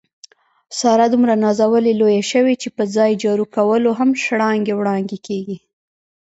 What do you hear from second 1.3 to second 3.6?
نازولې لویه شوې، چې په ځای جارو